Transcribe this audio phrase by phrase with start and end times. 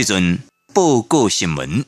[0.00, 0.38] 即阵
[0.72, 1.84] 报告新闻。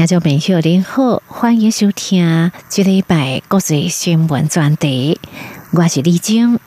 [0.00, 5.20] 听众朋友您好，欢迎收听这礼拜国际新闻专题。
[5.72, 6.58] 我是李晶。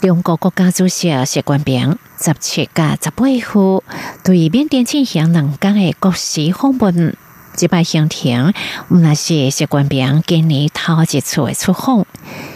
[0.00, 3.84] 中国国家主席习近平十七加十八号
[4.24, 7.16] 对缅甸进行两天的国事访问。
[7.56, 8.52] 这摆行程，
[8.90, 12.04] 毋那是习近平今年头一次的出访，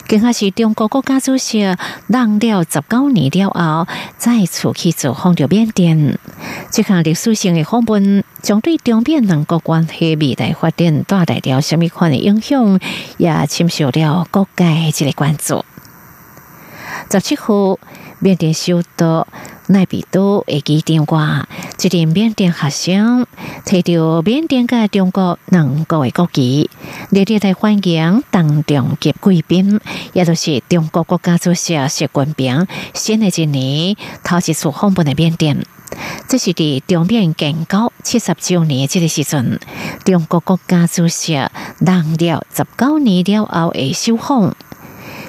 [0.07, 1.75] 更加是中国国家主席
[2.11, 3.87] 当了十九年了后
[4.19, 6.19] 再次去造访着缅甸。
[6.71, 12.79] 这项历史性诶访问，将对中缅两国关系未来发展带来了什么款诶影响，
[13.17, 15.65] 也深受了各界一个关注。
[17.11, 17.79] 十七号，
[18.19, 19.27] 缅甸首都
[19.71, 21.47] 奈比多的机场外，
[21.81, 23.25] 一名缅甸学生
[23.65, 26.69] 提着缅甸甲中国两国的国旗，
[27.11, 29.81] 热烈来欢迎当中及贵宾，
[30.13, 35.65] 也就是中国国家主席习近平新的一年头一次访问的缅甸。
[36.29, 39.61] 这是伫中缅建交七十周年这个时阵，
[40.05, 41.35] 中国国家主席
[41.87, 44.57] 当了十九年了后的首访。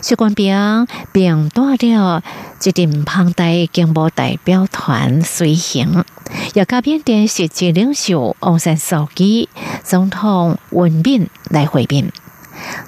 [0.02, 2.24] 习近平并带了
[2.64, 6.04] 一阵庞大经贸代表团随行，
[6.56, 9.48] 也甲缅甸实际领袖昂山素基、
[9.84, 12.12] 总统文敏来会面。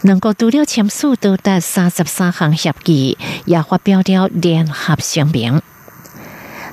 [0.02, 3.16] 两国除了签署多达三十三项协议，
[3.46, 5.62] 也发表了联合声明。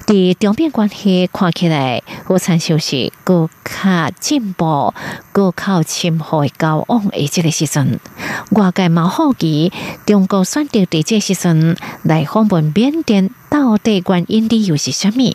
[0.06, 3.48] 伫中缅关系看起来，好参像是更
[3.82, 4.92] 较进步、
[5.32, 7.98] 更靠深厚的交往的这个时阵，
[8.50, 9.72] 外界嘛好奇，
[10.04, 15.34] 中国选择伫这时阵来访问缅甸，到底原因理由是啥物？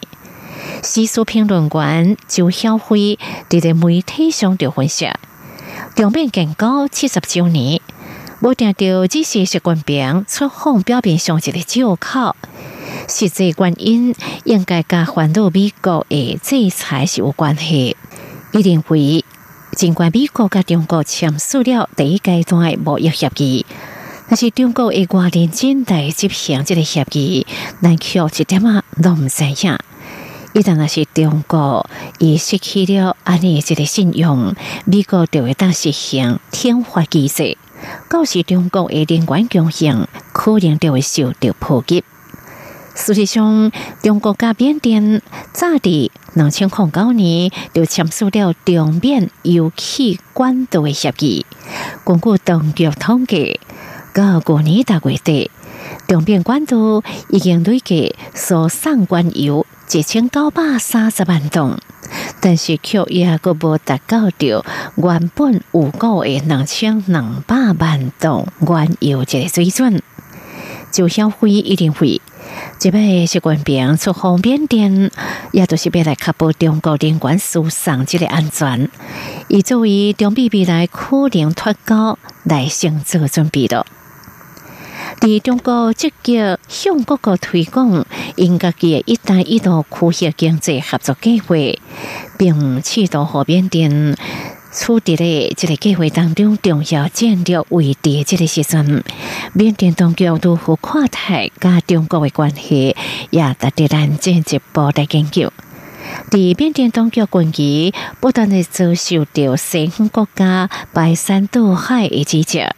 [0.83, 3.17] 时事评论员周晓辉
[3.49, 5.09] 伫咧媒体上就分析，
[5.95, 7.81] 中缅建交七十周年，
[8.41, 12.35] 无定着只是习近平出访表面上一个借口。
[13.07, 17.95] 实际原因应该甲反对美国的制裁是有关系。
[18.51, 19.25] 伊认为，
[19.73, 23.65] 尽管美国甲中国签署了第一阶段的贸易协议，
[24.29, 27.45] 但是中国会偌认真来执行这个协议，
[27.81, 29.77] 咱却一点啊都毋知影。
[30.53, 31.89] 一旦那是中国
[32.19, 37.57] 已失去了安尼一个信用，美国就会当实行天罚机制，
[38.09, 42.05] 到时中国的人员强行可能就会受到波及。
[42.95, 51.45] 事实上，中国甲缅甸早伫两千零九年就签署了中缅油气管道的协议。
[52.05, 53.59] 根据当局统计，
[54.13, 55.51] 到去年大月底，
[56.07, 61.77] 中缅管道已经累计所送原油一千九百三十万吨，
[62.39, 64.63] 但是却也个无达到着
[64.95, 70.01] 原本有过的两千两百万吨原油这个水准。
[70.91, 72.21] 就消费一定会。
[72.77, 75.11] 即摆习近平出访缅甸，
[75.51, 78.89] 也都是要来确保中国人员输送这个安全，
[79.47, 83.85] 以作为中美未来可能脱钩来先做准备的。
[85.19, 91.55] 伫中国积极向各国推广应该嘅一带一路区域经济合作计划，
[92.37, 94.17] 并企图和缅甸。
[94.75, 99.03] 处伫咧这个计划当中，重要战略位置，这个时阵，
[99.53, 102.93] 缅甸当局如何看待甲中国的关系，
[103.29, 105.51] 也值得咱进一步来研究。
[106.29, 112.69] 伫缅甸当局近期不断的遭受到西方国家排山倒海的指责，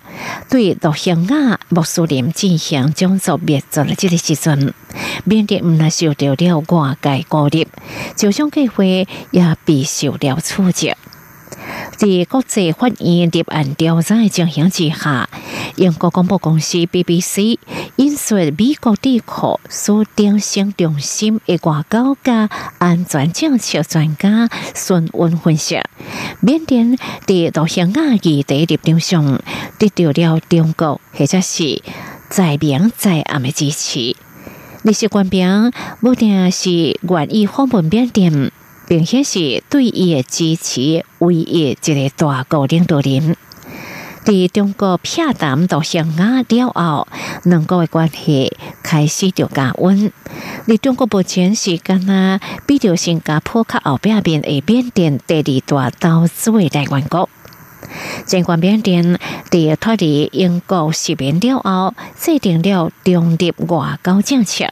[0.50, 4.72] 对罗兴亚穆斯林进行种族灭绝的这个时阵，
[5.26, 7.68] 缅甸毋但受到了外界孤立，
[8.16, 10.96] 就像计划也备受了挫折。
[11.96, 15.30] 在国际法院立案调查的情形之下，
[15.76, 17.58] 英国广播公司 BBC
[17.96, 25.80] 引述美国地壳所定性中心的外交家安全政策专家孙文分析，
[26.40, 29.42] 缅甸在罗兴亚议题立场上
[29.78, 31.82] 得到了中国或者是
[32.30, 34.16] 在明在暗的支持。
[34.84, 38.52] 那些官兵不定是愿意访问缅甸。
[38.88, 43.36] 并且是对伊的支持，唯一一个大国领导人。
[44.24, 47.08] 伫中国撇淡到香港了后，
[47.44, 48.52] 两国的关系
[48.84, 50.12] 开始就加温。
[50.68, 57.30] 伫中国目前是干那比着新加坡较后边边诶缅甸第二大投资的来源国。
[58.26, 59.18] 尽管缅甸
[59.50, 64.66] 伫脱离英国殖民了后，制定了中立外交政策。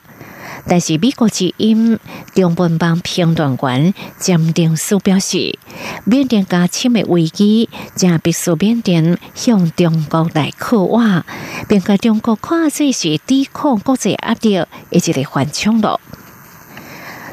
[0.68, 2.00] 但是美国之音
[2.34, 5.58] 中文版评论员鉴定书表示，
[6.06, 11.26] 缅甸加侵的危机正必须缅甸向中国来靠话，
[11.68, 16.00] 并甲中国看这是抵抗国际压力的一个缓冲路。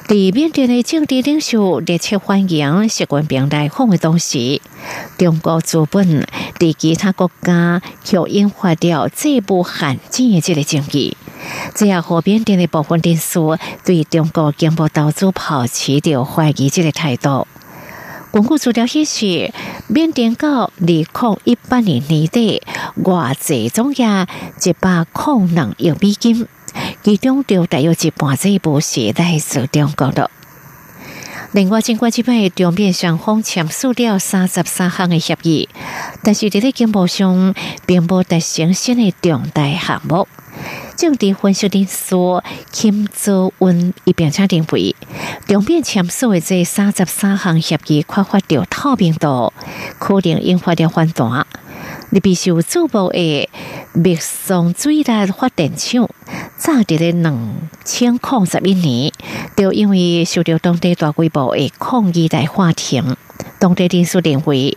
[0.08, 4.60] 在缅甸的政治领袖热切欢迎习近平来访的同时，
[5.16, 6.26] 中国资本
[6.58, 11.16] 在其他国家却引发了这部罕见的这个争议。
[11.74, 13.38] 这样，和缅甸的部分人士
[13.84, 17.46] 对中国经贸投资保持着怀疑这个态度。
[18.32, 19.52] 根据资料显示，
[19.88, 21.06] 缅甸到二零
[21.44, 22.62] 一八年年底，
[22.96, 24.26] 外债总额
[24.64, 26.46] 一百零两亿美金，
[27.02, 30.30] 其中就大约一半这一部是来自中国的。
[31.52, 35.68] 另外，尽管这边中缅双方签署了三十三项的协议，
[36.22, 37.54] 但是在经贸上
[37.84, 40.26] 并无达成新的重大项目。
[40.96, 42.14] 政治分析人士，
[42.70, 44.94] 金泽文一边且认为，
[45.46, 49.52] 两边签署的这三十三项协议缺乏着透明度，
[49.98, 51.46] 可能引发了反弹。
[52.14, 53.48] 你必须主播的
[53.94, 56.10] 密松最大发电厂，
[56.58, 57.56] 早伫咧两
[57.86, 59.10] 千零十一年，
[59.56, 63.16] 就因为受到当地大规模的抗议来法庭。
[63.58, 64.76] 当地人士认为，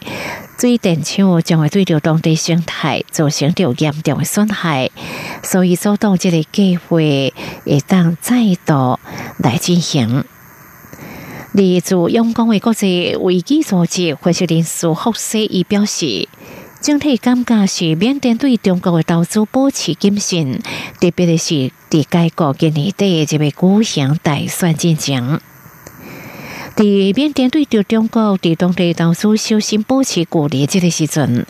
[0.58, 4.90] 水电厂将会对着当地生态造成着严重的损害，
[5.44, 7.34] 所以阻挡这个计划会
[7.86, 8.98] 当再度
[9.40, 10.24] 来进行。
[11.52, 16.28] 例如，阳光的国际危机组织分析人士霍西伊表示，
[16.86, 20.62] 整体感觉是缅甸对中国的投资保持谨慎，
[21.02, 25.42] 特别是在该国今年底这个举行大选进程。
[26.76, 31.46] 在缅甸对着中国在当地当初小心保持距离这个时阵，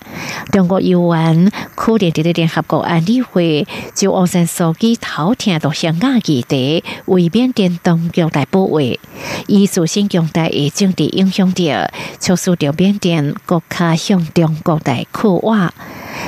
[0.51, 8.99] 中国犹原可能在联合国安理会就昂山素季头天到香港议题为缅甸当局来保卫，
[9.47, 11.71] 以自身强大的政治影响力，
[12.19, 15.73] 促使着缅甸国家向中国来靠话。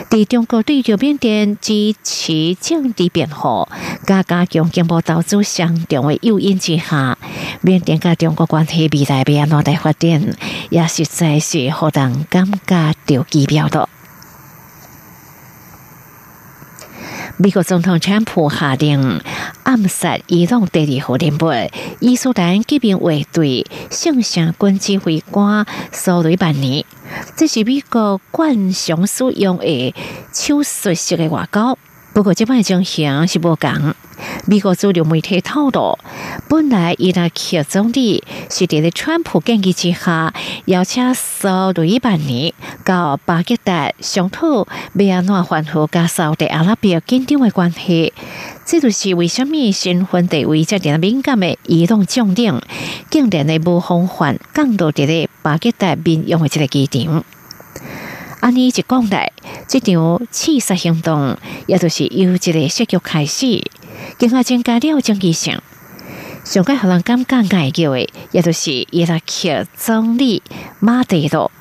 [0.10, 3.68] 在中国对着缅甸支持政治辩护、
[4.06, 7.18] 加加强经贸投资相重的诱因之下，
[7.62, 10.36] 缅甸跟中国关系未来要安怎来发展，
[10.70, 13.88] 也实在是互人感觉着奇妙的。
[17.40, 19.22] 美国总统川普下令
[19.62, 21.70] 暗杀伊朗第二号人物
[22.00, 26.84] 伊斯兰革命卫队圣城军指挥官苏雷曼尼，
[27.36, 29.94] 这是美国惯常使用的
[30.34, 31.78] 手术式的外交。
[32.18, 33.94] 不过，这摆情形是无共。
[34.48, 36.00] 美国主流媒体透露，
[36.50, 40.34] 本来伊拉克总理是伫咧川普建议之下，
[40.66, 48.12] 邀请苏雷曼尼到巴格达商讨，要安怎缓和加沙特阿拉伯紧张的关系。
[48.66, 52.60] 这就是为什么身份地位这点敏感的移动将领，
[53.12, 57.24] 竟然的无防范降到伫咧巴格达民用的这个机场。
[58.40, 59.32] 安尼一讲来，
[59.68, 63.64] 这场刺杀行动也就是由这个设局开始，
[64.20, 65.60] 更加增加了争议性。
[66.44, 70.44] 上个互人感觉碍叫的，也就是伊拉克总理
[70.80, 71.52] 马蒂罗，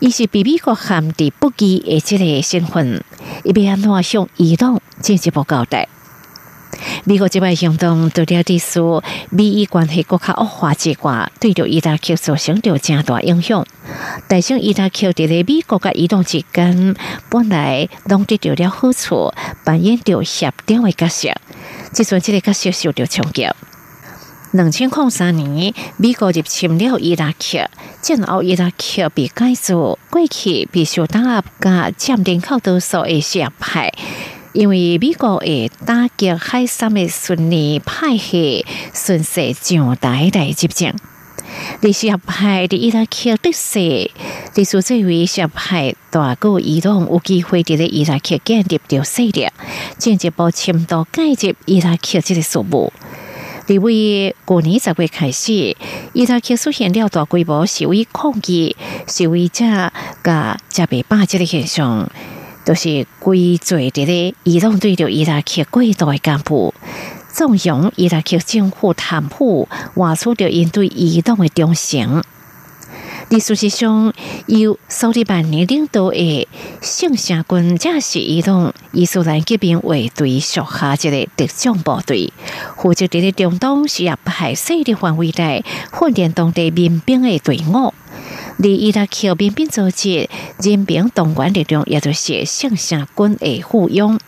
[0.00, 3.02] 伊是被美国限制不羁的这个身份，
[3.42, 5.88] 伊要安怎向伊朗进一步交代。
[7.04, 13.66] 美国这摆行动除了地说美伊关系国较恶化之外，对着伊拉克造成着正大影响。
[14.28, 16.94] 但是伊拉克伫咧美国甲伊朗之间，
[17.28, 19.32] 本来拢得到了好处，
[19.64, 21.28] 扮演着协调的角色。
[21.92, 23.48] 即阵这个角色受到冲击。
[24.52, 27.68] 两千零三年，美国入侵了伊拉克，
[28.02, 33.92] 战后伊拉克被改造，过去必须打压甲占领靠多数的西派。
[34.52, 40.92] 因为美国会打击海参的顺利派系顺势上台来执政，
[41.80, 49.48] 历史派的伊拉克特色，历史这位石派大个移动有机会伫咧伊拉克建立着势力，
[49.98, 52.92] 进一步深度介入伊拉克这个事务。
[53.68, 55.76] 伫为过年十月开始，
[56.12, 58.74] 伊拉克出现了大规模示威抗议，
[59.06, 59.64] 示威者
[60.24, 62.10] 甲加被霸击的现象，
[62.64, 66.74] 都是归罪伫咧移动对着伊拉克贵度的干部。
[67.32, 69.38] 纵容伊拉克政府谈判，
[69.94, 72.22] 画出着应对移动的中心。
[73.28, 74.12] 历事实上，
[74.46, 76.48] 由苏利班尼领导的
[76.82, 82.32] 圣城军，正是移动伊斯兰革命卫队属下一个特种部队，
[82.76, 85.64] 负责伫咧中东西亚派势力范围内
[85.96, 87.94] 训练当地民兵的队伍。
[88.62, 90.28] 离伊拉克民兵组织
[90.62, 94.18] 人民动员力量，也就是圣城军的附庸。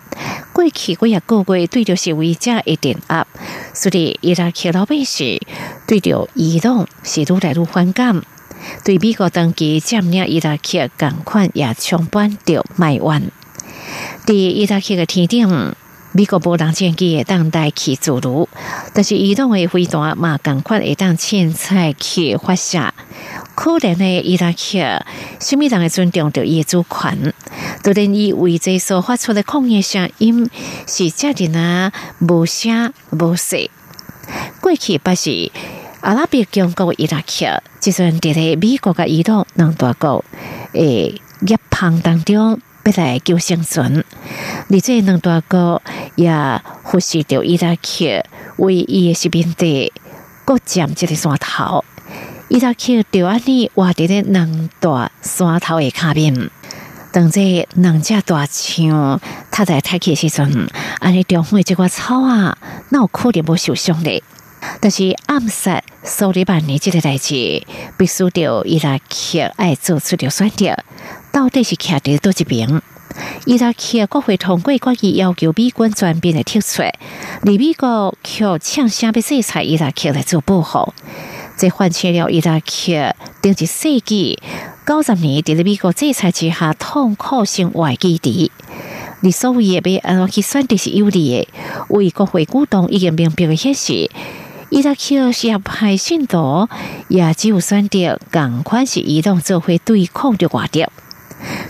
[0.54, 3.26] 过去几日个月对着示威者的镇压，
[3.74, 5.38] 所以伊拉克老百姓
[5.86, 8.22] 对着移动是愈来愈反感。
[8.84, 13.30] 对美国当局占领伊拉克，赶快也充满着埋怨。
[14.24, 15.74] 伫伊拉克的天顶，
[16.12, 18.48] 美国无人战机会当代去自如，
[18.92, 22.92] 但是移动的飞弹嘛，赶快会当凊彩去发射。
[23.54, 25.04] 可怜的伊拉克，
[25.40, 27.32] 什么人会尊重着伊主权？
[27.82, 30.48] 都连伊为这所发出的抗议声音，
[30.86, 33.70] 是家的啊，无声无息。
[34.60, 35.50] 过去不是。
[36.02, 40.24] 阿拉伯强国伊拉克，就算伫咧美国甲移动两大国
[40.72, 44.04] 诶一旁当中，不来求生存。
[44.68, 45.80] 而这两大国
[46.16, 48.24] 也忽视着伊拉克
[48.56, 49.92] 为伊嘅士兵地
[50.44, 51.84] 各占一个山头。
[52.48, 56.50] 伊拉克就安尼活伫咧两大山头嘅下面，
[57.10, 60.68] 当这两只大象踏在太起时阵，
[61.00, 62.58] 安尼中方即个草啊，
[62.90, 64.22] 那有可能无受伤咧？
[64.80, 67.64] 但是暗杀苏里曼尼即个代志，
[67.96, 70.76] 必须着伊拉克爱做出着选择，
[71.32, 72.82] 到底是徛伫倒一边？
[73.44, 76.92] 伊拉克国会通过决议，要求美军全面的撤出，而
[77.42, 80.92] 美国却抢先被制裁伊拉克来做保护，
[81.56, 84.38] 这唤起了伊拉克顶一世纪
[84.86, 88.50] 九十年伫咧美国制裁之下痛苦生活基地。
[89.20, 91.48] 你所谓的被安拉去选的是有利的，
[91.88, 94.10] 为国会股东已经明白的显示。
[94.70, 96.68] 伊拉克是要派信徒，
[97.08, 100.86] 也只有选择共款是移动做会对抗的话题。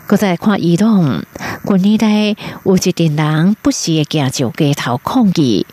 [0.06, 1.24] 搁再看移动，
[1.64, 5.64] 近年来有一群人不时会行就街头抗议，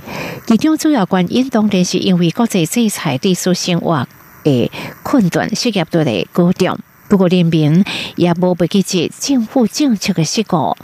[0.46, 4.08] 其中主要原因当然是因为国际制裁对苏生活
[4.44, 4.72] 的
[5.04, 6.80] 困顿，失业率的高涨。
[7.10, 7.84] 不过人民
[8.18, 10.78] 也无不记住政府政策的失误，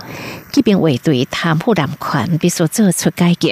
[0.52, 3.50] 即便为对贪腐人权必须做出改革。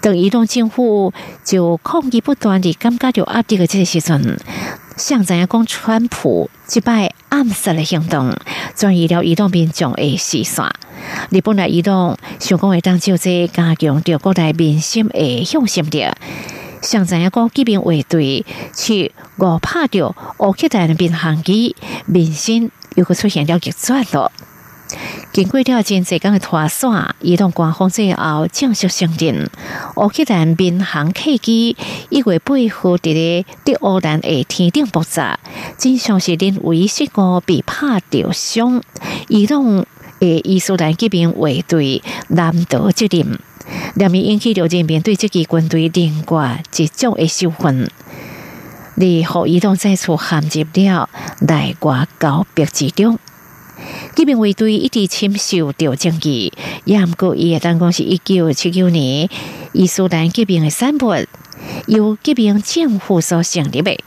[0.00, 1.12] 等移动政府
[1.44, 4.38] 就抗议不断的感觉到压力的这个时阵，
[4.96, 8.32] 像怎样讲川普击败暗杀的行动，
[8.76, 10.64] 转移了移动民众的视线。
[11.30, 16.06] 日本来移动想讲会当就这加强着国内民心的向心力，
[16.82, 21.74] 像这样个骑兵卫队去误拍着乌克兰的民航机，
[22.06, 24.30] 民心又会出现了逆转了。
[25.32, 29.50] 经过了真济天的拖线，移动官方最后正式承认，
[29.96, 31.76] 乌克兰民航客机
[32.08, 35.38] 一月八号伫咧伫乌兰的天顶爆炸，
[35.76, 38.82] 真相是因为失误被拍掉伤，
[39.28, 39.84] 移动
[40.20, 43.38] 的伊斯兰革命卫队难得责任，
[43.94, 47.90] 两面引起了人民对这支军队另外一种的仇恨，
[48.94, 51.10] 你和移动再次陷入了
[51.40, 53.18] 内外交别之中。
[54.14, 56.52] 革命卫队一直亲受着争议，
[56.84, 59.28] 也毋过伊也当讲是一九七九年
[59.72, 61.26] 伊斯兰革命的产物，
[61.86, 63.98] 由革命政府所成立的。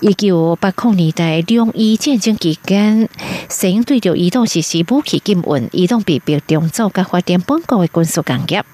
[0.00, 3.08] 一九八零年代两伊战争期间，
[3.48, 8.64] 先对着移动实施武器禁运，移动被迫重组甲发展本国的军事工业。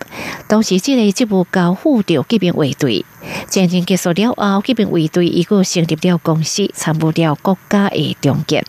[0.47, 3.05] 当时这个职务交付着革命卫队。
[3.51, 8.65] 战争结束了后，革命卫队一个成立了公司，参与了国家的重建。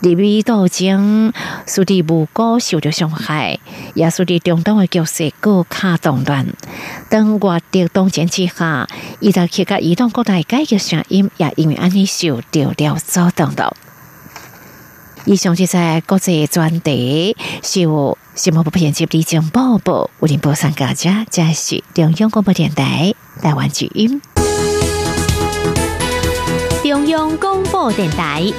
[0.00, 1.32] 利比斗争，
[1.66, 3.58] 苏迪无辜受到伤害，
[3.94, 6.46] 也苏迪中东的局势更加动乱。
[7.08, 8.88] 当外敌东前之下，
[9.20, 13.76] 伊拉克甲移动国内改革声音也因为安尼受到了阻挡到。
[15.26, 24.22] 以上就在国际专题，是由新闻部编辑李静报报，为您播送大家，这是中央广播电台台湾之音。
[26.82, 28.50] 中央广播电台。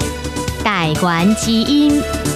[0.63, 2.30] 代管基因。